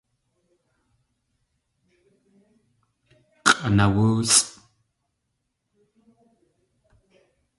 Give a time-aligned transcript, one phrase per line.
[3.51, 4.47] X̲ʼanawóosʼ!